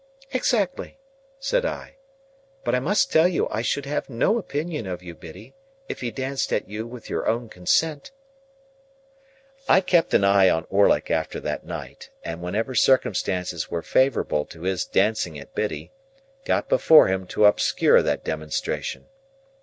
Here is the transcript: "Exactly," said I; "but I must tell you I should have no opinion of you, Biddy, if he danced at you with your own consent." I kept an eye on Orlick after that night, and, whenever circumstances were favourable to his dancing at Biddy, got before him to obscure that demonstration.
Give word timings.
"Exactly," 0.31 0.97
said 1.39 1.63
I; 1.63 1.97
"but 2.63 2.73
I 2.73 2.79
must 2.79 3.11
tell 3.11 3.27
you 3.27 3.47
I 3.51 3.61
should 3.61 3.85
have 3.85 4.09
no 4.09 4.39
opinion 4.39 4.87
of 4.87 5.03
you, 5.03 5.13
Biddy, 5.13 5.53
if 5.87 6.01
he 6.01 6.09
danced 6.09 6.51
at 6.51 6.67
you 6.67 6.87
with 6.87 7.07
your 7.07 7.27
own 7.27 7.49
consent." 7.49 8.09
I 9.69 9.79
kept 9.79 10.15
an 10.15 10.23
eye 10.23 10.49
on 10.49 10.65
Orlick 10.71 11.11
after 11.11 11.39
that 11.41 11.67
night, 11.67 12.09
and, 12.23 12.41
whenever 12.41 12.73
circumstances 12.73 13.69
were 13.69 13.83
favourable 13.83 14.43
to 14.45 14.61
his 14.63 14.85
dancing 14.85 15.37
at 15.37 15.53
Biddy, 15.53 15.91
got 16.45 16.67
before 16.67 17.07
him 17.07 17.27
to 17.27 17.45
obscure 17.45 18.01
that 18.01 18.23
demonstration. 18.23 19.05